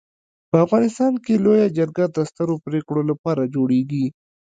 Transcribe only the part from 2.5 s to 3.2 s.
پريکړو